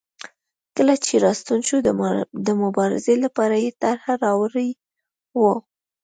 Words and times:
کله 0.75 0.93
چې 1.05 1.13
راستون 1.25 1.59
شو 1.67 1.77
د 2.47 2.49
مبارزې 2.63 3.15
لپاره 3.25 3.55
یې 3.63 3.71
طرحه 3.81 4.13
راوړې 4.23 4.69
وه. 5.39 5.55